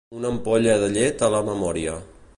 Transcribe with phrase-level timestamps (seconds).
[0.19, 1.99] Una ampolla de llet a la memòria.